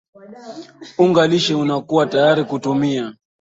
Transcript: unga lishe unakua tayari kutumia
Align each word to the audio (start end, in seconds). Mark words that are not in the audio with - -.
unga 0.97 1.27
lishe 1.27 1.53
unakua 1.55 2.05
tayari 2.05 2.43
kutumia 2.45 3.15